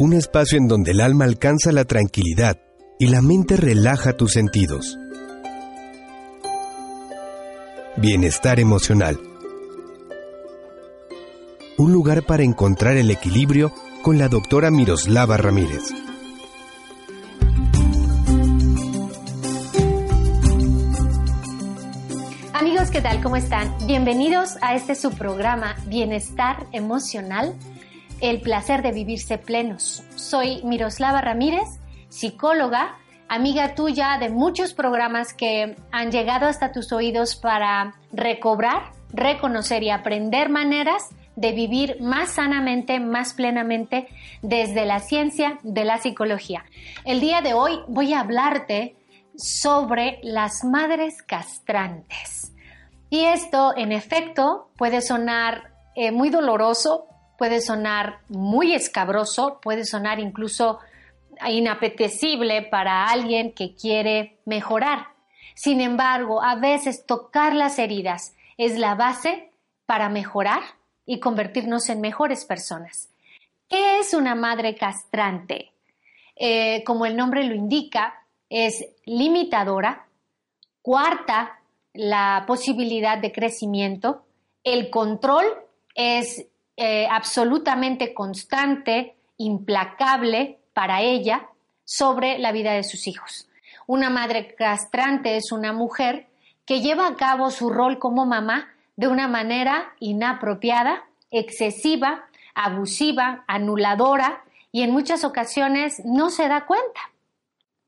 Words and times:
un 0.00 0.14
espacio 0.14 0.56
en 0.56 0.66
donde 0.66 0.92
el 0.92 1.02
alma 1.02 1.26
alcanza 1.26 1.72
la 1.72 1.84
tranquilidad 1.84 2.56
y 2.98 3.08
la 3.08 3.20
mente 3.20 3.58
relaja 3.58 4.14
tus 4.14 4.32
sentidos. 4.32 4.96
Bienestar 7.98 8.60
emocional. 8.60 9.20
Un 11.76 11.92
lugar 11.92 12.24
para 12.24 12.44
encontrar 12.44 12.96
el 12.96 13.10
equilibrio 13.10 13.74
con 14.00 14.16
la 14.16 14.28
doctora 14.28 14.70
Miroslava 14.70 15.36
Ramírez. 15.36 15.82
Amigos, 22.54 22.90
¿qué 22.90 23.02
tal? 23.02 23.22
¿Cómo 23.22 23.36
están? 23.36 23.70
Bienvenidos 23.86 24.56
a 24.62 24.74
este 24.74 24.94
su 24.94 25.10
programa 25.10 25.76
Bienestar 25.88 26.66
Emocional, 26.72 27.54
el 28.20 28.40
placer 28.40 28.82
de 28.82 28.92
vivirse 28.92 29.38
plenos. 29.38 30.02
Soy 30.14 30.62
Miroslava 30.64 31.20
Ramírez, 31.20 31.68
psicóloga, 32.08 32.98
amiga 33.28 33.74
tuya 33.74 34.18
de 34.18 34.28
muchos 34.28 34.74
programas 34.74 35.32
que 35.32 35.76
han 35.92 36.10
llegado 36.10 36.46
hasta 36.46 36.72
tus 36.72 36.92
oídos 36.92 37.36
para 37.36 37.94
recobrar, 38.12 38.92
reconocer 39.12 39.82
y 39.82 39.90
aprender 39.90 40.48
maneras 40.48 41.10
de 41.36 41.52
vivir 41.52 42.00
más 42.00 42.30
sanamente, 42.30 43.00
más 43.00 43.32
plenamente 43.32 44.08
desde 44.42 44.84
la 44.84 44.98
ciencia 44.98 45.58
de 45.62 45.84
la 45.84 45.98
psicología. 45.98 46.64
El 47.04 47.20
día 47.20 47.40
de 47.40 47.54
hoy 47.54 47.78
voy 47.88 48.12
a 48.12 48.20
hablarte 48.20 48.96
sobre 49.36 50.18
las 50.22 50.64
madres 50.64 51.22
castrantes. 51.22 52.52
Y 53.08 53.24
esto, 53.24 53.72
en 53.76 53.92
efecto, 53.92 54.70
puede 54.76 55.00
sonar 55.00 55.72
eh, 55.96 56.12
muy 56.12 56.30
doloroso, 56.30 57.06
puede 57.40 57.62
sonar 57.62 58.18
muy 58.28 58.74
escabroso, 58.74 59.60
puede 59.62 59.86
sonar 59.86 60.20
incluso 60.20 60.78
inapetecible 61.48 62.60
para 62.60 63.06
alguien 63.06 63.52
que 63.54 63.74
quiere 63.74 64.36
mejorar. 64.44 65.06
Sin 65.54 65.80
embargo, 65.80 66.42
a 66.42 66.56
veces 66.56 67.06
tocar 67.06 67.54
las 67.54 67.78
heridas 67.78 68.34
es 68.58 68.76
la 68.76 68.94
base 68.94 69.52
para 69.86 70.10
mejorar 70.10 70.60
y 71.06 71.18
convertirnos 71.18 71.88
en 71.88 72.02
mejores 72.02 72.44
personas. 72.44 73.08
¿Qué 73.70 74.00
es 74.00 74.12
una 74.12 74.34
madre 74.34 74.74
castrante? 74.74 75.72
Eh, 76.36 76.84
como 76.84 77.06
el 77.06 77.16
nombre 77.16 77.44
lo 77.44 77.54
indica, 77.54 78.22
es 78.50 78.84
limitadora, 79.06 80.06
cuarta 80.82 81.58
la 81.94 82.44
posibilidad 82.46 83.16
de 83.16 83.32
crecimiento, 83.32 84.26
el 84.62 84.90
control 84.90 85.46
es 85.94 86.49
eh, 86.82 87.06
absolutamente 87.10 88.14
constante, 88.14 89.14
implacable 89.36 90.60
para 90.72 91.02
ella 91.02 91.46
sobre 91.84 92.38
la 92.38 92.52
vida 92.52 92.72
de 92.72 92.84
sus 92.84 93.06
hijos. 93.06 93.50
Una 93.86 94.08
madre 94.08 94.54
castrante 94.54 95.36
es 95.36 95.52
una 95.52 95.74
mujer 95.74 96.28
que 96.64 96.80
lleva 96.80 97.06
a 97.06 97.16
cabo 97.16 97.50
su 97.50 97.68
rol 97.68 97.98
como 97.98 98.24
mamá 98.24 98.70
de 98.96 99.08
una 99.08 99.28
manera 99.28 99.92
inapropiada, 100.00 101.04
excesiva, 101.30 102.24
abusiva, 102.54 103.44
anuladora 103.46 104.42
y 104.72 104.80
en 104.80 104.90
muchas 104.90 105.22
ocasiones 105.22 106.00
no 106.06 106.30
se 106.30 106.48
da 106.48 106.64
cuenta. 106.64 107.00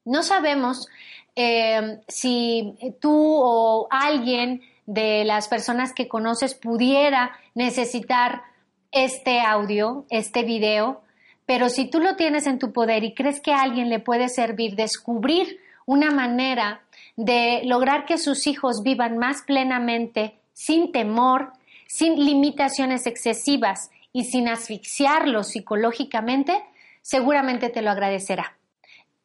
No 0.04 0.22
sabemos 0.22 0.86
eh, 1.34 1.98
si 2.08 2.76
tú 3.00 3.10
o 3.16 3.88
alguien 3.88 4.60
de 4.84 5.24
las 5.24 5.48
personas 5.48 5.94
que 5.94 6.08
conoces 6.08 6.52
pudiera 6.52 7.32
necesitar 7.54 8.51
este 8.92 9.40
audio, 9.40 10.04
este 10.10 10.44
video, 10.44 11.02
pero 11.46 11.68
si 11.68 11.86
tú 11.86 11.98
lo 11.98 12.16
tienes 12.16 12.46
en 12.46 12.58
tu 12.58 12.72
poder 12.72 13.02
y 13.04 13.14
crees 13.14 13.40
que 13.40 13.52
a 13.52 13.62
alguien 13.62 13.88
le 13.88 13.98
puede 13.98 14.28
servir 14.28 14.76
descubrir 14.76 15.58
una 15.86 16.10
manera 16.10 16.82
de 17.16 17.62
lograr 17.64 18.04
que 18.04 18.18
sus 18.18 18.46
hijos 18.46 18.82
vivan 18.82 19.18
más 19.18 19.42
plenamente 19.42 20.38
sin 20.52 20.92
temor, 20.92 21.52
sin 21.86 22.24
limitaciones 22.24 23.06
excesivas 23.06 23.90
y 24.12 24.24
sin 24.24 24.48
asfixiarlos 24.48 25.48
psicológicamente, 25.48 26.62
seguramente 27.00 27.70
te 27.70 27.82
lo 27.82 27.90
agradecerá. 27.90 28.56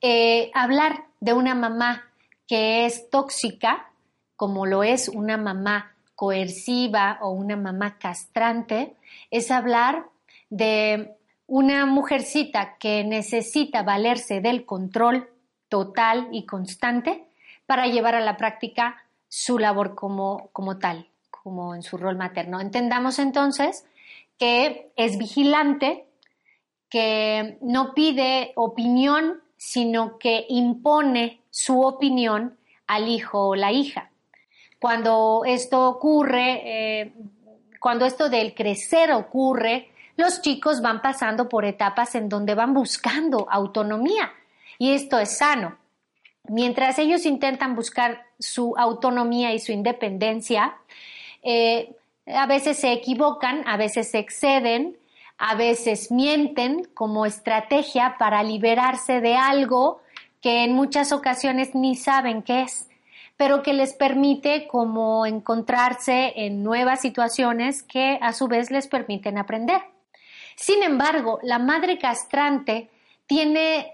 Eh, 0.01 0.49
hablar 0.53 1.05
de 1.19 1.33
una 1.33 1.55
mamá 1.55 2.09
que 2.47 2.85
es 2.85 3.09
tóxica, 3.09 3.91
como 4.35 4.65
lo 4.65 4.83
es 4.83 5.09
una 5.09 5.37
mamá 5.37 5.96
coerciva 6.17 7.19
o 7.21 7.29
una 7.29 7.55
mamá 7.55 7.99
castrante, 7.99 8.95
es 9.29 9.51
hablar 9.51 10.07
de 10.49 11.15
una 11.45 11.85
mujercita 11.85 12.75
que 12.79 13.03
necesita 13.03 13.83
valerse 13.83 14.41
del 14.41 14.65
control 14.65 15.29
total 15.69 16.27
y 16.31 16.47
constante 16.47 17.23
para 17.67 17.85
llevar 17.85 18.15
a 18.15 18.21
la 18.21 18.35
práctica 18.35 18.97
su 19.29 19.59
labor 19.59 19.93
como, 19.93 20.49
como 20.53 20.79
tal 20.79 21.07
como 21.47 21.75
en 21.75 21.81
su 21.81 21.95
rol 21.95 22.17
materno. 22.17 22.59
Entendamos 22.59 23.19
entonces 23.19 23.85
que 24.37 24.91
es 24.97 25.17
vigilante, 25.17 26.05
que 26.89 27.57
no 27.61 27.93
pide 27.93 28.51
opinión, 28.55 29.41
sino 29.55 30.17
que 30.17 30.45
impone 30.49 31.39
su 31.49 31.81
opinión 31.81 32.57
al 32.85 33.07
hijo 33.07 33.47
o 33.47 33.55
la 33.55 33.71
hija. 33.71 34.11
Cuando 34.79 35.43
esto 35.45 35.87
ocurre, 35.89 36.61
eh, 37.01 37.13
cuando 37.79 38.05
esto 38.05 38.29
del 38.29 38.53
crecer 38.53 39.11
ocurre, 39.11 39.89
los 40.17 40.41
chicos 40.41 40.81
van 40.81 41.01
pasando 41.01 41.47
por 41.47 41.65
etapas 41.65 42.15
en 42.15 42.29
donde 42.29 42.55
van 42.55 42.73
buscando 42.73 43.47
autonomía 43.49 44.31
y 44.77 44.91
esto 44.93 45.19
es 45.19 45.37
sano. 45.37 45.77
Mientras 46.49 46.97
ellos 46.97 47.25
intentan 47.25 47.75
buscar 47.75 48.23
su 48.39 48.75
autonomía 48.77 49.53
y 49.53 49.59
su 49.59 49.71
independencia, 49.71 50.75
eh, 51.43 51.95
a 52.25 52.45
veces 52.45 52.77
se 52.77 52.93
equivocan, 52.93 53.63
a 53.67 53.77
veces 53.77 54.11
se 54.11 54.19
exceden, 54.19 54.97
a 55.37 55.55
veces 55.55 56.11
mienten 56.11 56.85
como 56.93 57.25
estrategia 57.25 58.15
para 58.17 58.43
liberarse 58.43 59.21
de 59.21 59.35
algo 59.35 60.01
que 60.41 60.63
en 60.63 60.73
muchas 60.73 61.11
ocasiones 61.11 61.75
ni 61.75 61.95
saben 61.95 62.41
qué 62.41 62.61
es, 62.61 62.86
pero 63.37 63.61
que 63.61 63.73
les 63.73 63.93
permite 63.93 64.67
como 64.67 65.25
encontrarse 65.25 66.33
en 66.35 66.63
nuevas 66.63 67.01
situaciones 67.01 67.83
que 67.83 68.17
a 68.21 68.33
su 68.33 68.47
vez 68.47 68.71
les 68.71 68.87
permiten 68.87 69.37
aprender. 69.37 69.81
Sin 70.55 70.81
embargo, 70.81 71.39
la 71.43 71.59
madre 71.59 71.99
castrante 71.99 72.89
tiene 73.27 73.93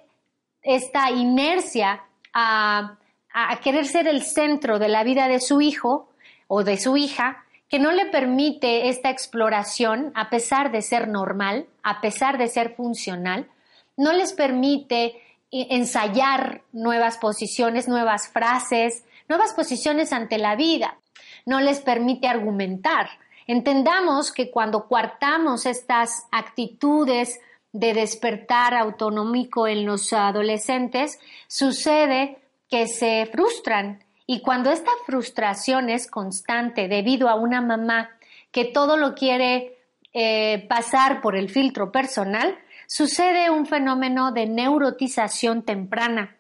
esta 0.62 1.12
inercia 1.12 2.04
a, 2.34 2.98
a 3.34 3.60
querer 3.60 3.86
ser 3.86 4.08
el 4.08 4.24
centro 4.24 4.80
de 4.80 4.88
la 4.88 5.04
vida 5.04 5.28
de 5.28 5.42
su 5.42 5.60
hijo 5.60 6.10
o 6.48 6.64
de 6.64 6.78
su 6.78 6.96
hija 6.96 7.44
que 7.68 7.80
no 7.80 7.92
le 7.92 8.06
permite 8.06 8.88
esta 8.88 9.10
exploración 9.10 10.12
a 10.16 10.30
pesar 10.30 10.72
de 10.72 10.82
ser 10.82 11.08
normal, 11.08 11.66
a 11.82 12.00
pesar 12.00 12.38
de 12.38 12.48
ser 12.48 12.76
funcional, 12.76 13.50
no 13.98 14.14
les 14.14 14.32
permite 14.34 15.22
ensayar 15.52 16.62
nuevas 16.72 17.18
posiciones, 17.18 17.88
nuevas 17.88 18.30
frases, 18.30 19.04
nuevas 19.28 19.54
posiciones 19.54 20.14
ante 20.14 20.38
la 20.38 20.56
vida, 20.56 20.98
no 21.46 21.60
les 21.60 21.82
permite 21.82 22.28
argumentar. 22.28 23.10
Entendamos 23.48 24.32
que 24.32 24.50
cuando 24.52 24.88
coartamos 24.88 25.66
estas 25.66 26.28
actitudes 26.32 27.40
de 27.74 27.94
despertar 27.94 28.76
autonómico 28.76 29.68
en 29.68 29.86
los 29.86 30.14
adolescentes, 30.14 31.20
sucede 31.48 32.38
que 32.70 32.88
se 32.88 33.28
frustran. 33.32 34.04
Y 34.26 34.42
cuando 34.42 34.72
esta 34.72 34.92
frustración 35.06 35.90
es 35.90 36.10
constante 36.10 36.88
debido 36.88 37.28
a 37.28 37.36
una 37.36 37.62
mamá 37.62 38.12
que 38.52 38.66
todo 38.66 38.96
lo 38.96 39.16
quiere 39.16 39.78
eh, 40.14 40.66
pasar 40.70 41.22
por 41.22 41.36
el 41.36 41.50
filtro 41.50 41.92
personal, 41.92 42.58
sucede 42.88 43.50
un 43.50 43.66
fenómeno 43.66 44.32
de 44.32 44.46
neurotización 44.46 45.64
temprana, 45.64 46.38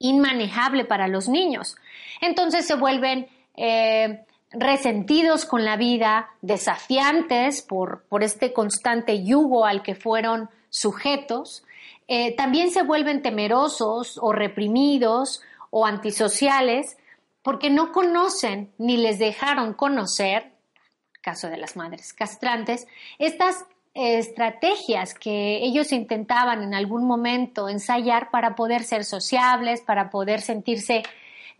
inmanejable 0.00 0.84
para 0.84 1.06
los 1.06 1.28
niños. 1.28 1.76
Entonces 2.20 2.66
se 2.66 2.74
vuelven 2.74 3.28
eh, 3.56 4.24
resentidos 4.50 5.44
con 5.44 5.64
la 5.64 5.76
vida, 5.76 6.30
desafiantes 6.42 7.62
por, 7.62 8.04
por, 8.08 8.24
este 8.24 8.52
constante 8.52 9.22
yugo 9.22 9.64
al 9.64 9.82
que 9.82 9.94
fueron 9.94 10.50
sujetos, 10.70 11.62
eh, 12.08 12.34
también 12.34 12.72
se 12.72 12.82
vuelven 12.82 13.22
temerosos 13.22 14.18
o 14.20 14.32
reprimidos 14.32 15.42
o 15.70 15.86
antisociales 15.86 16.96
porque 17.42 17.70
no 17.70 17.92
conocen 17.92 18.72
ni 18.78 18.96
les 18.96 19.18
dejaron 19.20 19.74
conocer, 19.74 20.50
caso 21.22 21.48
de 21.48 21.56
las 21.56 21.76
madres 21.76 22.12
castrantes, 22.12 22.86
estas 23.18 23.64
estrategias 24.00 25.14
que 25.14 25.64
ellos 25.64 25.92
intentaban 25.92 26.62
en 26.62 26.74
algún 26.74 27.06
momento 27.06 27.68
ensayar 27.68 28.30
para 28.30 28.54
poder 28.54 28.82
ser 28.82 29.04
sociables, 29.04 29.80
para 29.82 30.10
poder 30.10 30.40
sentirse 30.40 31.02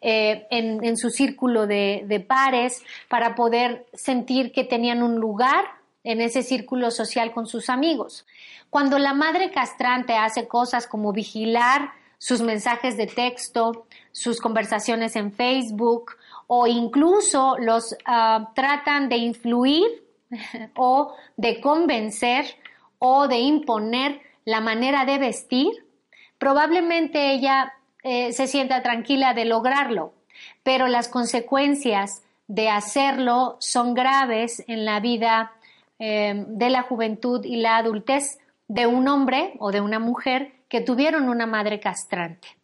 eh, 0.03 0.47
en, 0.51 0.97
su 0.97 1.11
círculo 1.11 1.67
de, 1.67 2.25
pares, 2.27 2.83
para 3.09 3.35
poder 3.35 3.87
sentir 3.93 4.51
que 4.51 4.65
tenían 4.65 5.03
un 5.03 5.17
lugar 5.17 5.65
en 6.05 6.23
ese 6.23 6.43
círculo 6.43 6.91
social 6.91 7.33
con 7.33 7.47
sus 7.47 7.69
amigos. 7.69 8.27
Cuando 8.71 8.99
la 8.99 9.13
madre 9.13 9.51
castrante 9.51 10.15
hace 10.17 10.49
cosas 10.49 10.87
como 10.87 11.13
vigilar 11.13 11.91
sus 12.17 12.41
mensajes 12.41 12.97
de 12.97 13.07
texto, 13.07 13.87
sus 14.13 14.41
conversaciones 14.41 15.17
en 15.17 15.33
Facebook 15.33 16.13
o 16.47 16.67
incluso 16.67 17.57
los 17.59 17.95
ah, 18.07 18.53
tratan 18.55 19.09
de 19.09 19.19
influir 19.19 19.85
o 20.77 21.15
de 21.37 21.61
convencer 21.61 22.47
o 22.99 23.29
de 23.29 23.38
imponer 23.38 24.21
la 24.44 24.61
manera 24.61 25.05
de 25.05 25.19
vestir, 25.19 25.71
probablemente 26.38 27.32
ella 27.32 27.73
eh, 28.03 28.32
se 28.32 28.47
sienta 28.47 28.82
tranquila 28.82 29.35
de 29.35 29.44
lograrlo, 29.44 30.15
pero 30.62 30.87
las 30.87 31.09
consecuencias 31.09 32.23
de 32.47 32.69
hacerlo 32.69 33.56
son 33.61 33.94
graves 33.94 34.65
en 34.67 34.85
la 34.85 35.00
vida 35.00 35.53
eh, 35.99 36.44
de 36.49 36.71
la 36.71 36.82
juventud 36.82 37.44
y 37.44 37.56
la 37.56 37.77
adultez 37.77 38.38
de 38.69 38.87
un 38.87 39.06
hombre 39.09 39.55
o 39.59 39.71
de 39.71 39.81
una 39.81 39.99
mujer 39.99 40.53
que 40.69 40.81
tuvieron 40.81 41.29
una 41.29 41.47
madre 41.47 41.81
castrante. 41.81 42.60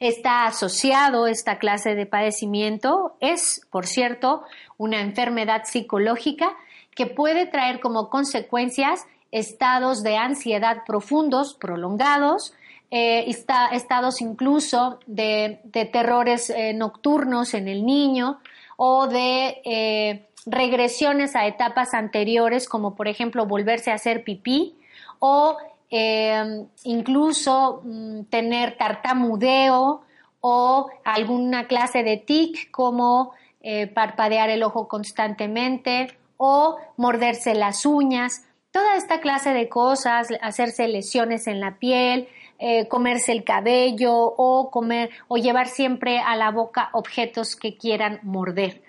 Está 0.00 0.46
asociado 0.46 1.26
esta 1.26 1.58
clase 1.58 1.94
de 1.94 2.06
padecimiento, 2.06 3.16
es, 3.20 3.66
por 3.70 3.86
cierto, 3.86 4.44
una 4.78 5.00
enfermedad 5.00 5.62
psicológica 5.64 6.56
que 6.94 7.06
puede 7.06 7.46
traer 7.46 7.80
como 7.80 8.10
consecuencias 8.10 9.06
estados 9.30 10.02
de 10.02 10.16
ansiedad 10.16 10.82
profundos, 10.86 11.54
prolongados, 11.54 12.52
eh, 12.90 13.24
estados 13.72 14.20
incluso 14.20 14.98
de, 15.06 15.60
terrores 15.92 16.50
eh, 16.50 16.74
nocturnos 16.74 17.54
en 17.54 17.68
el 17.68 17.86
niño 17.86 18.40
o 18.76 19.06
de 19.06 20.28
regresiones 20.46 21.36
a 21.36 21.46
etapas 21.46 21.94
anteriores, 21.94 22.68
como 22.68 22.94
por 22.94 23.08
ejemplo 23.08 23.46
volverse 23.46 23.90
a 23.90 23.94
hacer 23.94 24.24
pipí 24.24 24.74
o 25.18 25.56
em, 25.94 26.68
incluso 26.84 27.82
mm, 27.84 28.22
tener 28.30 28.78
tartamudeo 28.78 30.00
o 30.40 30.90
alguna 31.04 31.66
clase 31.68 32.02
de 32.02 32.16
tic 32.16 32.70
como 32.70 33.32
eh, 33.60 33.88
parpadear 33.88 34.48
el 34.48 34.62
ojo 34.62 34.88
constantemente 34.88 36.16
o 36.38 36.78
morderse 36.96 37.54
las 37.54 37.84
uñas, 37.84 38.46
toda 38.70 38.96
esta 38.96 39.20
clase 39.20 39.52
de 39.52 39.68
cosas, 39.68 40.28
hacerse 40.40 40.88
lesiones 40.88 41.46
en 41.46 41.60
la 41.60 41.76
piel, 41.78 42.26
eh, 42.58 42.88
comerse 42.88 43.32
el 43.32 43.44
cabello 43.44 44.14
o 44.14 44.70
comer 44.70 45.10
o 45.28 45.36
llevar 45.36 45.68
siempre 45.68 46.20
a 46.20 46.36
la 46.36 46.50
boca 46.50 46.88
objetos 46.94 47.54
que 47.54 47.76
quieran 47.76 48.18
morder. 48.22 48.82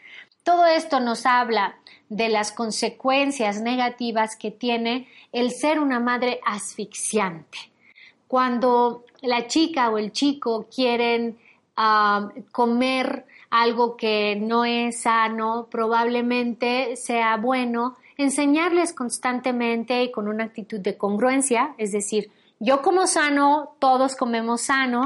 Todo 0.43 0.65
esto 0.65 0.99
nos 0.99 1.25
habla 1.25 1.75
de 2.09 2.29
las 2.29 2.51
consecuencias 2.51 3.61
negativas 3.61 4.35
que 4.35 4.51
tiene 4.51 5.07
el 5.31 5.51
ser 5.51 5.79
una 5.79 5.99
madre 5.99 6.39
asfixiante. 6.45 7.57
Cuando 8.27 9.05
la 9.21 9.47
chica 9.47 9.89
o 9.89 9.97
el 9.97 10.11
chico 10.11 10.67
quieren 10.73 11.37
ah, 11.77 12.29
comer 12.51 13.25
algo 13.49 13.95
que 13.95 14.35
no 14.35 14.65
es 14.65 15.01
sano, 15.03 15.67
probablemente 15.69 16.95
sea 16.97 17.37
bueno 17.37 17.95
enseñarles 18.17 18.93
constantemente 18.93 20.03
y 20.03 20.11
con 20.11 20.27
una 20.27 20.45
actitud 20.45 20.79
de 20.79 20.97
congruencia, 20.97 21.73
es 21.77 21.91
decir, 21.91 22.31
yo 22.59 22.81
como 22.81 23.07
sano, 23.07 23.75
todos 23.79 24.15
comemos 24.15 24.61
sano, 24.61 25.05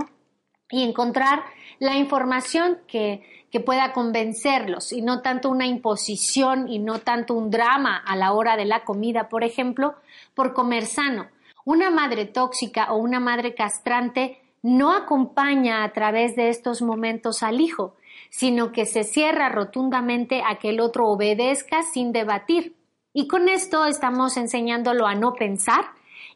y 0.69 0.83
encontrar 0.83 1.43
la 1.79 1.97
información 1.97 2.79
que, 2.87 3.23
que 3.57 3.63
pueda 3.63 3.91
convencerlos 3.91 4.93
y 4.93 5.01
no 5.01 5.23
tanto 5.23 5.49
una 5.49 5.65
imposición 5.65 6.67
y 6.67 6.77
no 6.77 6.99
tanto 6.99 7.33
un 7.33 7.49
drama 7.49 7.97
a 7.97 8.15
la 8.15 8.33
hora 8.33 8.55
de 8.55 8.65
la 8.65 8.83
comida, 8.83 9.29
por 9.29 9.43
ejemplo, 9.43 9.95
por 10.35 10.53
comer 10.53 10.85
sano. 10.85 11.25
Una 11.65 11.89
madre 11.89 12.25
tóxica 12.25 12.93
o 12.93 12.97
una 12.97 13.19
madre 13.19 13.55
castrante 13.55 14.39
no 14.61 14.93
acompaña 14.93 15.83
a 15.83 15.91
través 15.91 16.35
de 16.35 16.49
estos 16.49 16.83
momentos 16.83 17.41
al 17.41 17.59
hijo, 17.59 17.95
sino 18.29 18.71
que 18.71 18.85
se 18.85 19.03
cierra 19.03 19.49
rotundamente 19.49 20.43
a 20.47 20.59
que 20.59 20.69
el 20.69 20.79
otro 20.79 21.07
obedezca 21.07 21.81
sin 21.81 22.11
debatir. 22.11 22.75
Y 23.11 23.27
con 23.27 23.49
esto 23.49 23.87
estamos 23.87 24.37
enseñándolo 24.37 25.07
a 25.07 25.15
no 25.15 25.33
pensar 25.33 25.85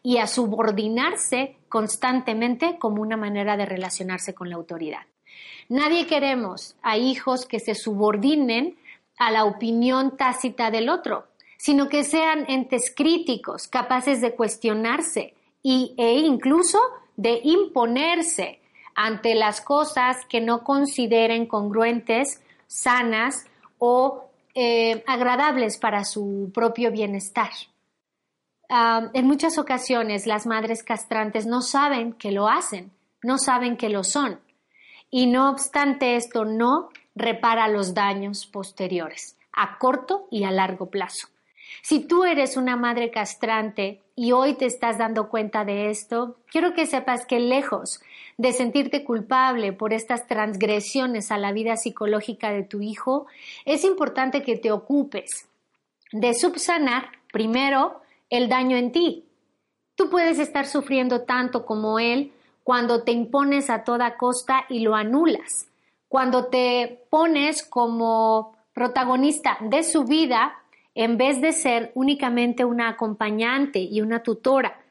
y 0.01 0.17
a 0.17 0.25
subordinarse 0.25 1.57
constantemente 1.69 2.79
como 2.79 3.03
una 3.03 3.15
manera 3.15 3.57
de 3.57 3.67
relacionarse 3.67 4.33
con 4.33 4.49
la 4.49 4.55
autoridad. 4.55 5.10
Nadie 5.71 6.05
queremos 6.05 6.75
a 6.81 6.97
hijos 6.97 7.45
que 7.45 7.59
se 7.59 7.75
subordinen 7.75 8.77
a 9.17 9.31
la 9.31 9.45
opinión 9.45 10.17
tácita 10.17 10.69
del 10.71 10.89
otro, 10.89 11.27
sino 11.57 11.87
que 11.87 12.03
sean 12.03 12.45
entes 12.49 12.93
críticos, 12.93 13.67
capaces 13.67 14.19
de 14.19 14.35
cuestionarse 14.35 15.33
y, 15.63 15.93
e 15.97 16.19
incluso 16.19 16.79
de 17.15 17.39
imponerse 17.43 18.59
ante 18.95 19.35
las 19.35 19.61
cosas 19.61 20.17
que 20.27 20.41
no 20.41 20.63
consideren 20.63 21.45
congruentes, 21.45 22.41
sanas 22.67 23.45
o 23.79 24.25
eh, 24.53 25.03
agradables 25.07 25.77
para 25.77 26.03
su 26.03 26.51
propio 26.53 26.91
bienestar 26.91 27.51
en 29.13 29.27
muchas 29.27 29.57
ocasiones 29.57 30.25
las 30.25 30.45
madres 30.45 30.83
castrantes 30.83 31.45
no 31.45 31.61
saben 31.61 32.13
que 32.13 32.31
lo 32.31 32.47
hacen, 32.47 32.91
no 33.21 33.37
saben 33.37 33.75
que 33.75 33.89
lo 33.89 34.03
son. 34.03 34.39
Y 35.11 35.27
no 35.27 35.49
obstante 35.49 36.15
esto 36.15 36.45
no 36.45 36.89
repara 37.15 37.67
los 37.67 37.93
daños 37.93 38.47
posteriores, 38.47 39.37
a 39.51 39.77
corto 39.77 40.27
y 40.31 40.45
a 40.45 40.51
largo 40.51 40.89
plazo. 40.89 41.27
Si 41.81 41.99
tú 41.99 42.23
eres 42.23 42.57
una 42.57 42.75
madre 42.75 43.11
castrante 43.11 44.01
y 44.15 44.31
hoy 44.31 44.53
te 44.53 44.65
estás 44.65 44.97
dando 44.97 45.29
cuenta 45.29 45.65
de 45.65 45.89
esto, 45.89 46.37
quiero 46.49 46.73
que 46.73 46.85
sepas 46.85 47.25
que 47.25 47.39
lejos 47.39 48.01
de 48.37 48.53
sentirte 48.53 49.03
culpable 49.03 49.73
por 49.73 49.93
estas 49.93 50.27
transgresiones 50.27 51.31
a 51.31 51.37
la 51.37 51.51
vida 51.51 51.75
psicológica 51.75 52.51
de 52.51 52.63
tu 52.63 52.81
hijo, 52.81 53.27
es 53.65 53.83
importante 53.83 54.43
que 54.43 54.57
te 54.57 54.71
ocupes 54.71 55.47
de 56.11 56.33
subsanar 56.33 57.09
primero 57.31 58.01
el 58.29 58.47
daño 58.47 58.77
en 58.77 58.91
ti. 58.91 59.25
Tú 59.95 60.09
puedes 60.09 60.39
estar 60.39 60.65
sufriendo 60.65 61.21
tanto 61.23 61.65
como 61.65 61.99
él 61.99 62.31
cuando 62.63 63.03
te 63.03 63.11
impones 63.11 63.69
a 63.69 63.83
toda 63.83 64.17
costa 64.17 64.65
y 64.69 64.79
lo 64.79 64.95
anulas, 64.95 65.67
cuando 66.07 66.45
te 66.45 67.05
pones 67.09 67.63
como 67.63 68.55
protagonista 68.73 69.57
de 69.61 69.83
su 69.83 70.03
vida 70.05 70.53
en 70.93 71.17
vez 71.17 71.41
de 71.41 71.53
ser 71.53 71.91
únicamente 71.95 72.65
una 72.65 72.89
acompañante 72.89 73.79
y 73.79 74.01
una 74.01 74.23
tutora. 74.23 74.81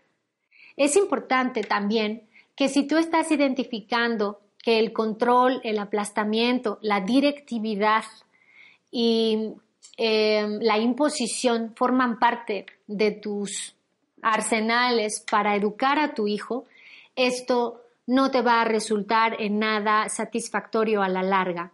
Es 0.76 0.96
importante 0.96 1.62
también 1.62 2.22
que 2.56 2.68
si 2.68 2.86
tú 2.86 2.96
estás 2.96 3.30
identificando 3.30 4.40
que 4.62 4.78
el 4.78 4.92
control, 4.92 5.60
el 5.64 5.78
aplastamiento, 5.78 6.78
la 6.82 7.00
directividad 7.00 8.04
y 8.90 9.54
Em, 10.02 10.60
la 10.62 10.78
imposición 10.78 11.74
forman 11.76 12.18
parte 12.18 12.64
de 12.86 13.10
tus 13.10 13.74
arsenales 14.22 15.22
para 15.30 15.54
educar 15.54 15.98
a 15.98 16.14
tu 16.14 16.26
hijo, 16.26 16.64
esto 17.26 17.82
no 18.06 18.30
te 18.30 18.42
va 18.42 18.60
a 18.60 18.64
resultar 18.64 19.36
en 19.40 19.58
nada 19.58 20.08
satisfactorio 20.08 21.02
a 21.02 21.08
la 21.08 21.22
larga. 21.22 21.72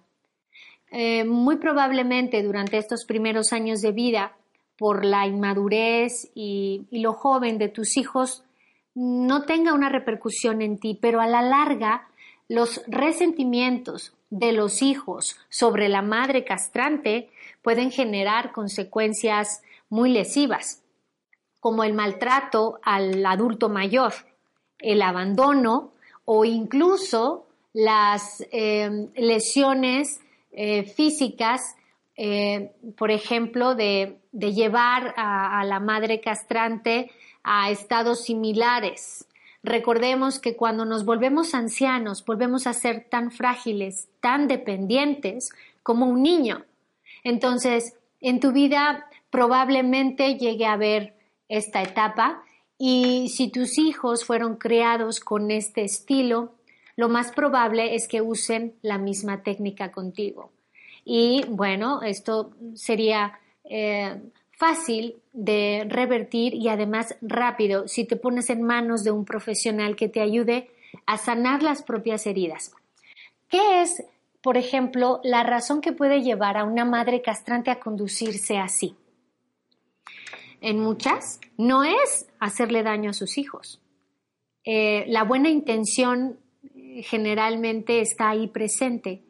Eh, 0.90 1.24
muy 1.24 1.56
probablemente 1.56 2.42
durante 2.42 2.78
estos 2.78 3.04
primeros 3.04 3.52
años 3.52 3.80
de 3.80 3.92
vida, 3.92 4.36
por 4.78 5.04
la 5.04 5.26
inmadurez 5.26 6.30
y, 6.34 6.86
y 6.90 7.00
lo 7.00 7.14
joven 7.14 7.58
de 7.58 7.68
tus 7.68 7.96
hijos, 7.96 8.44
no 8.94 9.44
tenga 9.44 9.72
una 9.72 9.88
repercusión 9.88 10.62
en 10.62 10.78
ti, 10.78 10.98
pero 11.00 11.20
a 11.20 11.26
la 11.26 11.42
larga 11.42 12.08
los 12.48 12.82
resentimientos 12.86 14.14
de 14.30 14.52
los 14.52 14.82
hijos 14.82 15.36
sobre 15.48 15.88
la 15.88 16.02
madre 16.02 16.44
castrante 16.44 17.30
pueden 17.62 17.90
generar 17.90 18.52
consecuencias 18.52 19.62
muy 19.88 20.10
lesivas, 20.10 20.82
como 21.60 21.84
el 21.84 21.94
maltrato 21.94 22.78
al 22.82 23.24
adulto 23.24 23.68
mayor, 23.68 24.12
el 24.78 25.02
abandono 25.02 25.92
o 26.24 26.44
incluso 26.44 27.46
las 27.72 28.44
eh, 28.52 29.08
lesiones 29.16 30.20
eh, 30.52 30.84
físicas, 30.84 31.76
eh, 32.16 32.72
por 32.96 33.10
ejemplo, 33.10 33.74
de, 33.74 34.18
llevar 34.32 35.14
a, 35.16 35.62
la 35.64 35.80
madre 35.80 36.20
castrante 36.20 37.10
a 37.42 37.70
estados 37.70 38.24
similares. 38.24 39.26
Recordemos 39.62 40.38
que 40.38 40.56
cuando 40.56 40.84
nos 40.84 41.04
volvemos 41.04 41.54
ancianos, 41.54 42.24
volvemos 42.24 42.66
a 42.66 42.72
ser 42.72 43.06
tan 43.10 43.30
frágiles, 43.30 44.08
tan 44.20 44.48
dependientes 44.48 45.50
como 45.82 46.06
un 46.06 46.22
niño. 46.22 46.64
Entonces, 47.24 47.94
en 48.20 48.40
tu 48.40 48.52
vida 48.52 49.06
probablemente 49.30 50.36
llegue 50.36 50.64
a 50.64 50.72
haber 50.72 51.14
esta 51.48 51.82
etapa 51.82 52.42
y 52.78 53.28
si 53.30 53.48
tus 53.48 53.78
hijos 53.78 54.24
fueron 54.24 54.56
creados 54.56 55.20
con 55.20 55.50
este 55.50 55.82
estilo, 55.84 56.54
lo 56.96 57.08
más 57.08 57.32
probable 57.32 57.94
es 57.94 58.08
que 58.08 58.22
usen 58.22 58.74
la 58.82 58.98
misma 58.98 59.42
técnica 59.42 59.92
contigo. 59.92 60.50
Y 61.04 61.44
bueno, 61.48 62.02
esto 62.02 62.50
sería 62.74 63.38
eh, 63.64 64.20
fácil 64.52 65.16
de 65.32 65.86
revertir 65.88 66.54
y 66.54 66.68
además 66.68 67.16
rápido 67.20 67.86
si 67.88 68.04
te 68.04 68.16
pones 68.16 68.50
en 68.50 68.62
manos 68.62 69.04
de 69.04 69.10
un 69.10 69.24
profesional 69.24 69.96
que 69.96 70.08
te 70.08 70.20
ayude 70.20 70.70
a 71.04 71.18
sanar 71.18 71.62
las 71.62 71.82
propias 71.82 72.26
heridas. 72.26 72.72
¿Qué 73.48 73.82
es, 73.82 74.02
por 74.42 74.56
ejemplo, 74.56 75.20
la 75.22 75.42
razón 75.44 75.80
que 75.80 75.92
puede 75.92 76.22
llevar 76.22 76.56
a 76.56 76.64
una 76.64 76.84
madre 76.84 77.22
castrante 77.22 77.70
a 77.70 77.78
conducirse 77.80 78.58
así? 78.58 78.96
En 80.66 80.80
muchas, 80.80 81.38
no 81.56 81.84
es 81.84 82.26
hacerle 82.40 82.82
daño 82.82 83.10
a 83.10 83.12
sus 83.12 83.38
hijos. 83.38 83.80
Eh, 84.64 85.04
la 85.06 85.22
buena 85.22 85.48
intención 85.48 86.40
eh, 86.74 87.04
generalmente 87.04 88.00
está 88.00 88.30
ahí 88.30 88.48
presente, 88.48 89.22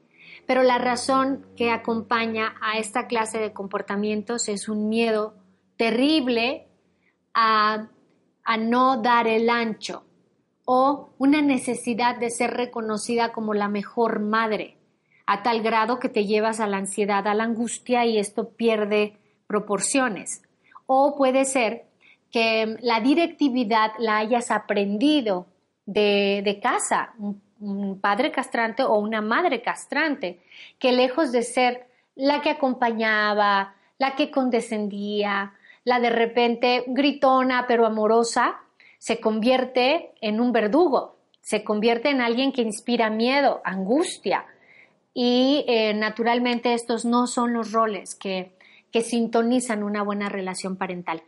pero 0.46 0.62
la 0.62 0.78
razón 0.78 1.44
que 1.54 1.70
acompaña 1.70 2.54
a 2.62 2.78
esta 2.78 3.06
clase 3.06 3.38
de 3.38 3.52
comportamientos 3.52 4.48
es 4.48 4.66
un 4.70 4.88
miedo 4.88 5.34
terrible 5.76 6.68
a, 7.34 7.90
no 8.58 9.02
dar 9.02 9.26
el 9.26 9.50
ancho 9.50 10.04
o 10.64 11.10
una 11.18 11.42
necesidad 11.42 12.16
de 12.16 12.30
ser 12.30 12.52
reconocida 12.52 13.32
como 13.32 13.52
la 13.52 13.68
mejor 13.68 14.20
madre, 14.20 14.78
a 15.26 15.42
tal 15.42 15.60
grado 15.60 15.98
que 15.98 16.08
te 16.08 16.24
llevas 16.24 16.60
a 16.60 16.66
la 16.66 16.78
ansiedad, 16.78 17.26
a 17.26 17.34
la 17.34 17.44
angustia 17.44 18.06
y 18.06 18.16
esto 18.16 18.56
pierde 18.56 19.18
proporciones. 19.46 20.40
O 20.86 21.16
puede 21.16 21.44
ser 21.44 21.86
que 22.30 22.76
la 22.80 23.00
directividad 23.00 23.92
la 23.98 24.18
hayas 24.18 24.50
aprendido 24.50 25.46
de, 25.86 26.58
casa, 26.62 27.14
un 27.60 28.00
padre 28.00 28.32
castrante 28.32 28.82
o 28.82 28.98
una 28.98 29.20
madre 29.20 29.62
castrante, 29.62 30.40
que 30.78 30.92
lejos 30.92 31.32
de 31.32 31.42
ser 31.42 31.86
la 32.14 32.40
que 32.40 32.50
acompañaba, 32.50 33.74
la 33.98 34.14
que 34.16 34.30
condescendía, 34.30 35.54
la 35.84 36.00
de 36.00 36.10
repente 36.10 36.84
gritona 36.88 37.66
pero 37.66 37.86
amorosa, 37.86 38.56
se 38.98 39.20
convierte 39.20 40.10
en 40.20 40.40
un 40.40 40.52
verdugo, 40.52 41.16
se 41.40 41.62
convierte 41.62 42.10
en 42.10 42.20
alguien 42.20 42.52
que 42.52 42.62
inspira 42.62 43.08
miedo, 43.08 43.60
angustia. 43.64 44.46
Y 45.14 45.64
eh, 45.68 45.94
naturalmente 45.94 46.74
estos 46.74 47.04
no 47.04 47.26
son 47.26 47.52
los 47.52 47.72
roles 47.72 48.14
que, 48.14 48.55
que 48.96 49.02
sintonizan 49.02 49.82
una 49.82 50.02
buena 50.02 50.30
relación 50.30 50.76
parental. 50.76 51.22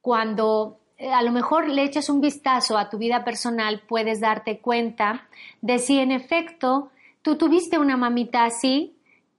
Cuando 0.00 0.80
eh, 0.98 1.12
a 1.12 1.22
lo 1.22 1.30
mejor 1.30 1.68
le 1.68 1.84
echas 1.84 2.08
un 2.08 2.20
vistazo 2.20 2.76
a 2.76 2.90
tu 2.90 2.98
vida 2.98 3.24
personal, 3.24 3.84
puedes 3.86 4.18
darte 4.18 4.58
cuenta 4.58 5.28
de 5.60 5.78
si 5.78 6.00
en 6.00 6.10
efecto 6.10 6.90
tú 7.22 7.36
tuviste 7.36 7.78
una 7.78 7.96
mamita 7.96 8.44
así 8.44 8.96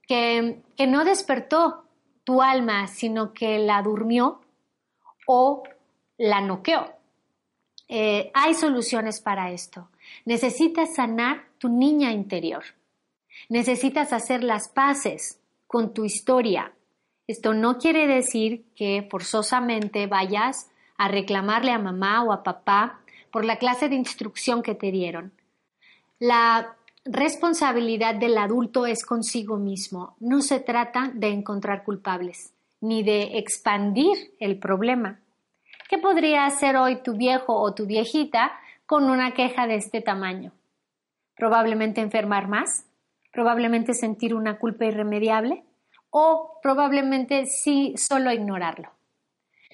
que, 0.08 0.62
que 0.78 0.86
no 0.86 1.04
despertó 1.04 1.84
tu 2.24 2.40
alma, 2.40 2.86
sino 2.86 3.34
que 3.34 3.58
la 3.58 3.82
durmió 3.82 4.40
o 5.26 5.64
la 6.16 6.40
noqueó. 6.40 6.86
Eh, 7.88 8.30
hay 8.32 8.54
soluciones 8.54 9.20
para 9.20 9.50
esto. 9.50 9.90
Necesitas 10.24 10.94
sanar 10.94 11.48
tu 11.58 11.68
niña 11.68 12.12
interior. 12.12 12.64
Necesitas 13.50 14.14
hacer 14.14 14.42
las 14.42 14.70
paces 14.70 15.38
con 15.66 15.92
tu 15.92 16.06
historia. 16.06 16.73
Esto 17.26 17.54
no 17.54 17.78
quiere 17.78 18.06
decir 18.06 18.64
que 18.76 19.06
forzosamente 19.10 20.06
vayas 20.06 20.70
a 20.96 21.08
reclamarle 21.08 21.72
a 21.72 21.78
mamá 21.78 22.22
o 22.22 22.32
a 22.32 22.42
papá 22.42 23.00
por 23.30 23.44
la 23.44 23.56
clase 23.56 23.88
de 23.88 23.96
instrucción 23.96 24.62
que 24.62 24.74
te 24.74 24.90
dieron. 24.90 25.32
La 26.18 26.76
responsabilidad 27.04 28.14
del 28.14 28.36
adulto 28.38 28.86
es 28.86 29.04
consigo 29.04 29.56
mismo. 29.56 30.16
No 30.20 30.40
se 30.40 30.60
trata 30.60 31.10
de 31.14 31.28
encontrar 31.28 31.82
culpables, 31.82 32.52
ni 32.80 33.02
de 33.02 33.38
expandir 33.38 34.34
el 34.38 34.58
problema. 34.58 35.18
¿Qué 35.88 35.98
podría 35.98 36.44
hacer 36.44 36.76
hoy 36.76 37.02
tu 37.02 37.16
viejo 37.16 37.54
o 37.54 37.74
tu 37.74 37.86
viejita 37.86 38.52
con 38.86 39.10
una 39.10 39.32
queja 39.32 39.66
de 39.66 39.76
este 39.76 40.00
tamaño? 40.00 40.52
Probablemente 41.36 42.00
enfermar 42.00 42.48
más, 42.48 42.86
probablemente 43.32 43.94
sentir 43.94 44.34
una 44.34 44.58
culpa 44.58 44.84
irremediable 44.84 45.64
o 46.16 46.60
probablemente 46.62 47.44
sí 47.46 47.94
solo 47.96 48.30
ignorarlo. 48.30 48.92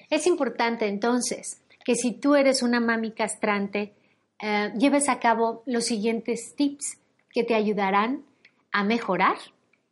Es 0.09 0.25
importante 0.25 0.87
entonces 0.87 1.61
que 1.85 1.93
si 1.93 2.13
tú 2.13 2.33
eres 2.33 2.63
una 2.63 2.79
mami 2.79 3.11
castrante, 3.11 3.93
eh, 4.41 4.73
lleves 4.75 5.07
a 5.07 5.19
cabo 5.19 5.61
los 5.67 5.85
siguientes 5.85 6.55
tips 6.55 6.97
que 7.29 7.43
te 7.43 7.53
ayudarán 7.53 8.25
a 8.71 8.83
mejorar 8.83 9.37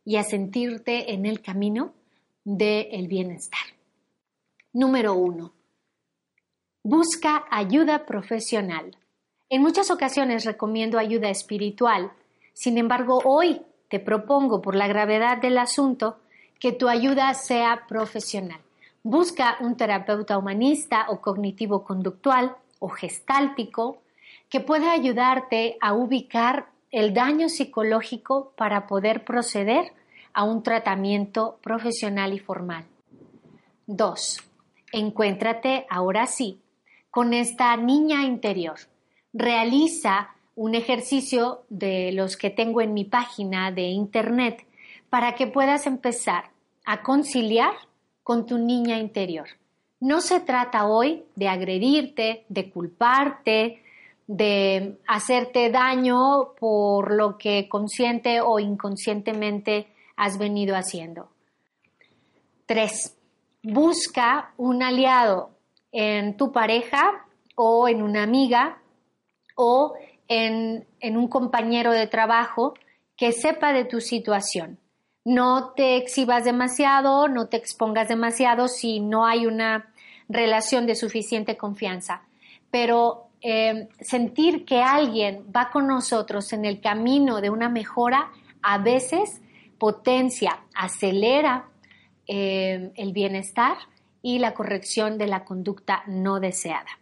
y 0.04 0.16
a 0.16 0.24
sentirte 0.24 1.12
en 1.12 1.24
el 1.24 1.40
camino 1.40 1.92
del 2.42 3.06
bienestar. 3.06 3.60
Número 4.72 5.14
uno, 5.14 5.52
busca 6.82 7.44
ayuda 7.48 8.06
profesional. 8.06 8.96
En 9.50 9.62
muchas 9.62 9.92
ocasiones 9.92 10.44
recomiendo 10.44 10.98
ayuda 10.98 11.30
espiritual. 11.30 12.10
Sin 12.54 12.76
embargo, 12.76 13.20
hoy 13.24 13.62
te 13.88 14.00
propongo, 14.00 14.60
por 14.60 14.74
la 14.74 14.88
gravedad 14.88 15.38
del 15.38 15.56
asunto, 15.56 16.18
que 16.60 16.72
tu 16.72 16.88
ayuda 16.88 17.34
sea 17.34 17.86
profesional. 17.88 18.60
Busca 19.02 19.56
un 19.60 19.76
terapeuta 19.76 20.36
humanista 20.36 21.06
o 21.08 21.20
cognitivo-conductual 21.20 22.54
o 22.78 22.88
gestáltico 22.90 24.02
que 24.50 24.60
pueda 24.60 24.92
ayudarte 24.92 25.78
a 25.80 25.94
ubicar 25.94 26.66
el 26.90 27.14
daño 27.14 27.48
psicológico 27.48 28.52
para 28.56 28.86
poder 28.86 29.24
proceder 29.24 29.92
a 30.34 30.44
un 30.44 30.62
tratamiento 30.62 31.58
profesional 31.62 32.34
y 32.34 32.38
formal. 32.38 32.84
2. 33.86 34.38
Encuéntrate 34.92 35.86
ahora 35.88 36.26
sí 36.26 36.60
con 37.10 37.32
esta 37.32 37.74
niña 37.76 38.24
interior. 38.24 38.78
Realiza 39.32 40.34
un 40.56 40.74
ejercicio 40.74 41.62
de 41.70 42.12
los 42.12 42.36
que 42.36 42.50
tengo 42.50 42.82
en 42.82 42.92
mi 42.92 43.04
página 43.04 43.72
de 43.72 43.82
internet 43.82 44.66
para 45.08 45.34
que 45.34 45.46
puedas 45.46 45.86
empezar 45.86 46.49
a 46.84 47.02
conciliar 47.02 47.72
con 48.22 48.46
tu 48.46 48.58
niña 48.58 48.98
interior. 48.98 49.48
No 50.00 50.20
se 50.20 50.40
trata 50.40 50.86
hoy 50.86 51.24
de 51.36 51.48
agredirte, 51.48 52.44
de 52.48 52.70
culparte, 52.70 53.82
de 54.26 54.98
hacerte 55.06 55.70
daño 55.70 56.54
por 56.58 57.12
lo 57.12 57.36
que 57.36 57.68
consciente 57.68 58.40
o 58.40 58.58
inconscientemente 58.58 59.88
has 60.16 60.38
venido 60.38 60.76
haciendo. 60.76 61.28
3. 62.66 63.16
Busca 63.62 64.54
un 64.56 64.82
aliado 64.82 65.50
en 65.92 66.36
tu 66.36 66.52
pareja 66.52 67.26
o 67.56 67.88
en 67.88 68.00
una 68.02 68.22
amiga 68.22 68.80
o 69.56 69.94
en, 70.28 70.86
en 71.00 71.16
un 71.16 71.28
compañero 71.28 71.92
de 71.92 72.06
trabajo 72.06 72.74
que 73.16 73.32
sepa 73.32 73.72
de 73.72 73.84
tu 73.84 74.00
situación 74.00 74.78
no 75.30 75.74
te 75.76 75.96
exhibas 75.96 76.44
demasiado, 76.44 77.28
no 77.28 77.46
te 77.46 77.56
expongas 77.56 78.08
demasiado 78.08 78.66
si 78.66 78.98
no 78.98 79.26
hay 79.26 79.46
una 79.46 79.92
relación 80.28 80.86
de 80.86 80.96
suficiente 80.96 81.56
confianza. 81.56 82.22
Pero 82.72 83.28
eh, 83.40 83.88
sentir 84.00 84.64
que 84.64 84.82
alguien 84.82 85.46
va 85.54 85.70
con 85.70 85.86
nosotros 85.86 86.52
en 86.52 86.64
el 86.64 86.80
camino 86.80 87.40
de 87.40 87.48
una 87.48 87.68
mejora 87.68 88.32
a 88.60 88.78
veces 88.78 89.40
potencia, 89.78 90.64
acelera 90.74 91.68
eh, 92.26 92.90
el 92.96 93.12
bienestar 93.12 93.76
y 94.22 94.40
la 94.40 94.52
corrección 94.52 95.16
de 95.16 95.28
la 95.28 95.44
conducta 95.44 96.02
no 96.08 96.40
deseada. 96.40 96.98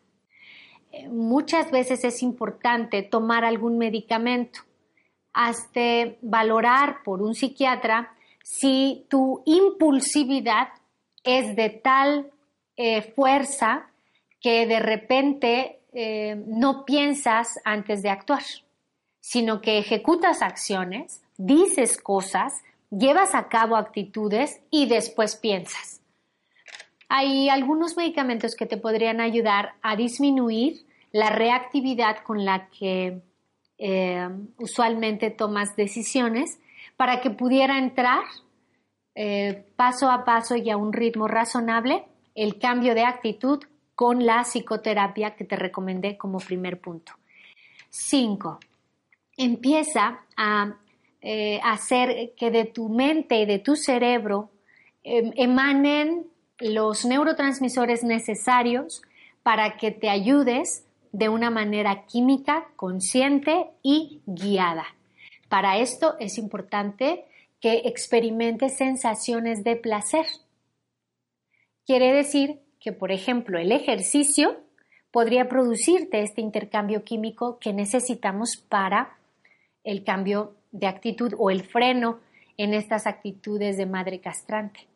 Eh, 0.92 1.08
muchas 1.08 1.70
veces 1.70 2.04
es 2.04 2.22
importante 2.22 3.02
tomar 3.02 3.46
algún 3.46 3.78
medicamento 3.78 4.60
hasta 5.32 5.80
valorar 6.20 7.02
por 7.04 7.22
un 7.22 7.34
psiquiatra 7.34 8.14
si 8.48 9.04
tu 9.10 9.42
impulsividad 9.44 10.68
es 11.22 11.54
de 11.54 11.68
tal 11.68 12.30
eh, 12.78 13.02
fuerza 13.14 13.90
que 14.40 14.66
de 14.66 14.80
repente 14.80 15.80
eh, 15.92 16.42
no 16.46 16.86
piensas 16.86 17.60
antes 17.66 18.02
de 18.02 18.08
actuar, 18.08 18.42
sino 19.20 19.60
que 19.60 19.76
ejecutas 19.76 20.40
acciones, 20.40 21.20
dices 21.36 21.98
cosas, 21.98 22.54
llevas 22.90 23.34
a 23.34 23.48
cabo 23.48 23.76
actitudes 23.76 24.62
y 24.70 24.86
después 24.86 25.36
piensas. 25.36 26.00
Hay 27.10 27.50
algunos 27.50 27.98
medicamentos 27.98 28.56
que 28.56 28.64
te 28.64 28.78
podrían 28.78 29.20
ayudar 29.20 29.74
a 29.82 29.94
disminuir 29.94 30.86
la 31.12 31.28
reactividad 31.28 32.24
con 32.24 32.46
la 32.46 32.70
que 32.70 33.20
eh, 33.76 34.28
usualmente 34.56 35.30
tomas 35.30 35.76
decisiones 35.76 36.58
para 36.98 37.20
que 37.20 37.30
pudiera 37.30 37.78
entrar 37.78 38.24
eh, 39.14 39.64
paso 39.76 40.10
a 40.10 40.24
paso 40.24 40.56
y 40.56 40.68
a 40.68 40.76
un 40.76 40.92
ritmo 40.92 41.28
razonable 41.28 42.04
el 42.34 42.58
cambio 42.58 42.92
de 42.96 43.04
actitud 43.04 43.62
con 43.94 44.26
la 44.26 44.42
psicoterapia 44.42 45.36
que 45.36 45.44
te 45.44 45.54
recomendé 45.54 46.18
como 46.18 46.38
primer 46.38 46.80
punto. 46.80 47.12
Cinco, 47.88 48.58
empieza 49.36 50.22
a 50.36 50.74
eh, 51.20 51.60
hacer 51.62 52.32
que 52.36 52.50
de 52.50 52.64
tu 52.64 52.88
mente 52.88 53.40
y 53.42 53.46
de 53.46 53.60
tu 53.60 53.76
cerebro 53.76 54.50
em, 55.04 55.32
emanen 55.36 56.26
los 56.58 57.04
neurotransmisores 57.04 58.02
necesarios 58.02 59.02
para 59.44 59.76
que 59.76 59.92
te 59.92 60.10
ayudes 60.10 60.84
de 61.12 61.28
una 61.28 61.50
manera 61.50 62.06
química, 62.06 62.66
consciente 62.74 63.66
y 63.84 64.20
guiada. 64.26 64.97
Para 65.48 65.78
esto 65.78 66.16
es 66.18 66.38
importante 66.38 67.24
que 67.60 67.82
experimentes 67.84 68.76
sensaciones 68.76 69.64
de 69.64 69.76
placer. 69.76 70.26
Quiere 71.86 72.12
decir 72.12 72.60
que, 72.80 72.92
por 72.92 73.10
ejemplo, 73.10 73.58
el 73.58 73.72
ejercicio 73.72 74.56
podría 75.10 75.48
producirte 75.48 76.22
este 76.22 76.40
intercambio 76.40 77.02
químico 77.02 77.58
que 77.58 77.72
necesitamos 77.72 78.56
para 78.56 79.16
el 79.84 80.04
cambio 80.04 80.54
de 80.70 80.86
actitud 80.86 81.32
o 81.38 81.50
el 81.50 81.62
freno 81.62 82.20
en 82.58 82.74
estas 82.74 83.06
actitudes 83.06 83.76
de 83.76 83.86
madre 83.86 84.20
castrante. 84.20 84.86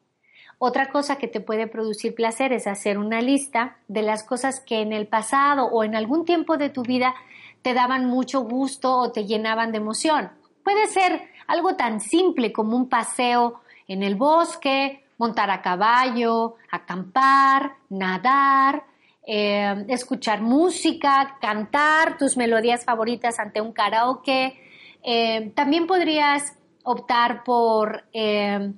Otra 0.58 0.90
cosa 0.90 1.16
que 1.16 1.28
te 1.28 1.40
puede 1.40 1.66
producir 1.66 2.14
placer 2.14 2.52
es 2.52 2.66
hacer 2.66 2.98
una 2.98 3.20
lista 3.20 3.78
de 3.88 4.02
las 4.02 4.22
cosas 4.22 4.60
que 4.60 4.80
en 4.80 4.92
el 4.92 5.06
pasado 5.08 5.66
o 5.66 5.82
en 5.82 5.96
algún 5.96 6.24
tiempo 6.24 6.56
de 6.56 6.68
tu 6.68 6.82
vida 6.82 7.14
te 7.62 7.74
daban 7.74 8.06
mucho 8.06 8.42
gusto 8.42 8.96
o 8.96 9.12
te 9.12 9.24
llenaban 9.24 9.72
de 9.72 9.78
emoción. 9.78 10.30
Puede 10.62 10.86
ser 10.88 11.28
algo 11.46 11.76
tan 11.76 12.00
simple 12.00 12.52
como 12.52 12.76
un 12.76 12.88
paseo 12.88 13.60
en 13.88 14.02
el 14.02 14.14
bosque, 14.14 15.04
montar 15.18 15.50
a 15.50 15.62
caballo, 15.62 16.56
acampar, 16.70 17.74
nadar, 17.90 18.84
eh, 19.24 19.84
escuchar 19.88 20.40
música, 20.40 21.36
cantar 21.40 22.18
tus 22.18 22.36
melodías 22.36 22.84
favoritas 22.84 23.38
ante 23.38 23.60
un 23.60 23.72
karaoke. 23.72 24.58
Eh, 25.02 25.52
también 25.54 25.86
podrías 25.86 26.58
optar 26.82 27.44
por 27.44 28.04
eh, 28.12 28.72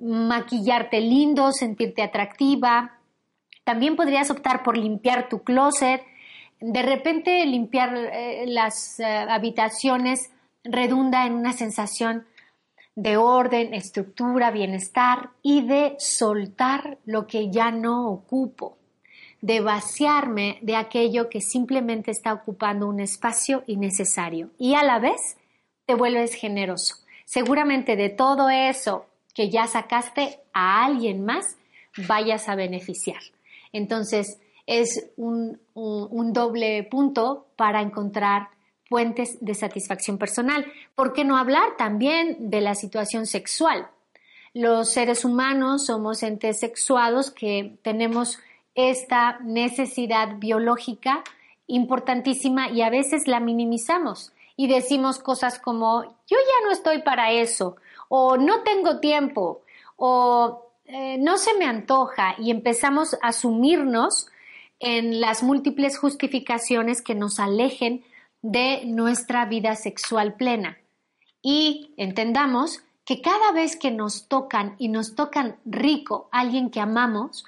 maquillarte 0.00 1.00
lindo, 1.00 1.52
sentirte 1.52 2.02
atractiva. 2.02 2.98
También 3.64 3.96
podrías 3.96 4.30
optar 4.30 4.62
por 4.62 4.76
limpiar 4.76 5.28
tu 5.28 5.42
closet. 5.42 6.02
De 6.60 6.82
repente 6.82 7.44
limpiar 7.46 7.92
las 8.46 9.00
habitaciones 9.00 10.30
redunda 10.70 11.26
en 11.26 11.34
una 11.34 11.52
sensación 11.52 12.26
de 12.96 13.18
orden, 13.18 13.74
estructura, 13.74 14.50
bienestar 14.50 15.30
y 15.42 15.60
de 15.60 15.96
soltar 15.98 16.98
lo 17.04 17.26
que 17.26 17.50
ya 17.50 17.70
no 17.70 18.08
ocupo, 18.08 18.78
de 19.42 19.60
vaciarme 19.60 20.58
de 20.62 20.76
aquello 20.76 21.28
que 21.28 21.42
simplemente 21.42 22.10
está 22.10 22.32
ocupando 22.32 22.88
un 22.88 23.00
espacio 23.00 23.62
innecesario 23.66 24.50
y 24.58 24.74
a 24.74 24.82
la 24.82 24.98
vez 24.98 25.36
te 25.84 25.94
vuelves 25.94 26.34
generoso. 26.34 26.96
Seguramente 27.26 27.96
de 27.96 28.08
todo 28.08 28.48
eso 28.48 29.06
que 29.34 29.50
ya 29.50 29.66
sacaste 29.66 30.40
a 30.54 30.86
alguien 30.86 31.24
más 31.24 31.58
vayas 32.08 32.48
a 32.48 32.54
beneficiar. 32.54 33.20
Entonces 33.72 34.40
es 34.64 35.10
un, 35.16 35.60
un 35.74 36.32
doble 36.32 36.82
punto 36.84 37.46
para 37.56 37.82
encontrar 37.82 38.48
fuentes 38.88 39.38
de 39.40 39.54
satisfacción 39.54 40.18
personal. 40.18 40.64
¿Por 40.94 41.12
qué 41.12 41.24
no 41.24 41.36
hablar 41.36 41.76
también 41.76 42.50
de 42.50 42.60
la 42.60 42.74
situación 42.74 43.26
sexual? 43.26 43.88
Los 44.54 44.90
seres 44.90 45.24
humanos 45.24 45.86
somos 45.86 46.22
entes 46.22 46.60
sexuados 46.60 47.30
que 47.30 47.76
tenemos 47.82 48.38
esta 48.74 49.38
necesidad 49.40 50.36
biológica 50.38 51.24
importantísima 51.66 52.70
y 52.70 52.82
a 52.82 52.90
veces 52.90 53.26
la 53.26 53.40
minimizamos 53.40 54.32
y 54.56 54.68
decimos 54.68 55.18
cosas 55.18 55.58
como 55.58 56.02
yo 56.04 56.36
ya 56.36 56.66
no 56.66 56.72
estoy 56.72 57.02
para 57.02 57.32
eso 57.32 57.76
o 58.08 58.36
no 58.36 58.62
tengo 58.62 59.00
tiempo 59.00 59.62
o 59.96 60.70
eh, 60.84 61.18
no 61.18 61.36
se 61.36 61.54
me 61.54 61.66
antoja 61.66 62.36
y 62.38 62.50
empezamos 62.50 63.16
a 63.22 63.32
sumirnos 63.32 64.28
en 64.78 65.20
las 65.20 65.42
múltiples 65.42 65.98
justificaciones 65.98 67.02
que 67.02 67.14
nos 67.14 67.40
alejen 67.40 68.04
de 68.52 68.84
nuestra 68.84 69.44
vida 69.46 69.74
sexual 69.76 70.34
plena. 70.34 70.78
Y 71.42 71.94
entendamos 71.96 72.82
que 73.04 73.20
cada 73.20 73.52
vez 73.52 73.76
que 73.76 73.90
nos 73.90 74.28
tocan 74.28 74.74
y 74.78 74.88
nos 74.88 75.14
tocan 75.14 75.56
rico 75.64 76.28
alguien 76.32 76.70
que 76.70 76.80
amamos, 76.80 77.44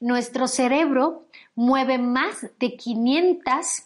nuestro 0.00 0.48
cerebro 0.48 1.26
mueve 1.54 1.98
más 1.98 2.46
de 2.58 2.76
500 2.76 3.82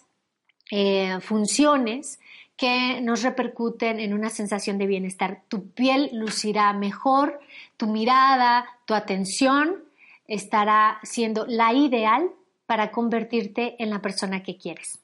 eh, 0.71 1.19
funciones 1.21 2.19
que 2.55 3.01
nos 3.01 3.21
repercuten 3.21 3.99
en 3.99 4.13
una 4.13 4.29
sensación 4.29 4.77
de 4.77 4.87
bienestar. 4.87 5.43
Tu 5.47 5.69
piel 5.71 6.09
lucirá 6.13 6.73
mejor, 6.73 7.39
tu 7.77 7.87
mirada, 7.87 8.65
tu 8.85 8.93
atención 8.93 9.83
estará 10.27 10.99
siendo 11.03 11.45
la 11.45 11.73
ideal 11.73 12.31
para 12.65 12.91
convertirte 12.91 13.81
en 13.81 13.89
la 13.89 14.01
persona 14.01 14.43
que 14.43 14.57
quieres. 14.57 14.99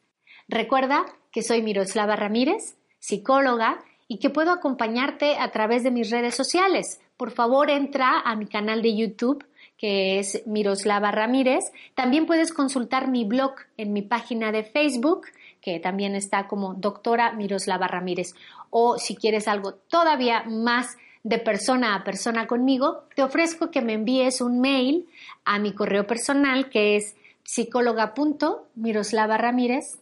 Recuerda 0.48 1.06
que 1.34 1.42
soy 1.42 1.62
Miroslava 1.62 2.16
Ramírez, 2.16 2.78
psicóloga, 3.00 3.84
y 4.08 4.20
que 4.20 4.30
puedo 4.30 4.52
acompañarte 4.52 5.38
a 5.38 5.52
través 5.52 5.84
de 5.84 5.92
mis 5.92 6.10
redes 6.12 6.36
sociales. 6.36 7.02
Por 7.18 7.32
favor, 7.32 7.70
entra 7.70 8.20
a 8.20 8.36
mi 8.36 8.46
canal 8.46 8.82
de 8.82 8.96
YouTube, 8.96 9.46
que 9.78 10.20
es 10.20 10.44
Miroslava 10.46 11.12
Ramírez. 11.12 11.66
También 11.96 12.26
puedes 12.26 12.54
consultar 12.54 13.10
mi 13.10 13.26
blog 13.26 13.56
en 13.76 13.92
mi 13.92 14.04
página 14.04 14.52
de 14.52 14.64
Facebook, 14.64 15.26
que 15.62 15.80
también 15.80 16.16
está 16.16 16.48
como 16.48 16.76
doctora 16.76 17.32
Miroslava 17.34 17.88
Ramírez. 17.88 18.36
O 18.70 19.00
si 19.00 19.16
quieres 19.16 19.48
algo 19.48 19.74
todavía 19.74 20.44
más 20.44 20.96
de 21.24 21.40
persona 21.40 21.96
a 21.96 22.04
persona 22.04 22.46
conmigo, 22.48 23.06
te 23.16 23.24
ofrezco 23.24 23.72
que 23.72 23.82
me 23.82 23.94
envíes 23.94 24.42
un 24.42 24.60
mail 24.60 25.08
a 25.46 25.58
mi 25.58 25.74
correo 25.74 26.06
personal 26.06 26.70
que 26.70 26.98
es 26.98 27.16
psicóloga.miroslavaramírez 27.44 30.00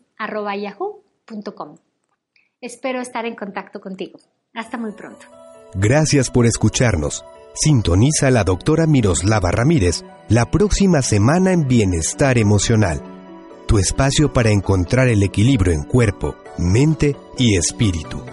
Espero 2.59 3.01
estar 3.01 3.25
en 3.25 3.35
contacto 3.35 3.79
contigo. 3.79 4.19
Hasta 4.53 4.77
muy 4.77 4.91
pronto. 4.91 5.25
Gracias 5.73 6.29
por 6.29 6.45
escucharnos. 6.45 7.23
Sintoniza 7.53 8.29
la 8.31 8.43
doctora 8.43 8.85
Miroslava 8.85 9.51
Ramírez 9.51 10.03
la 10.29 10.49
próxima 10.49 11.01
semana 11.01 11.51
en 11.51 11.67
Bienestar 11.67 12.37
Emocional, 12.37 13.01
tu 13.67 13.77
espacio 13.77 14.31
para 14.31 14.49
encontrar 14.49 15.09
el 15.09 15.23
equilibrio 15.23 15.73
en 15.73 15.83
cuerpo, 15.83 16.35
mente 16.57 17.17
y 17.37 17.57
espíritu. 17.57 18.23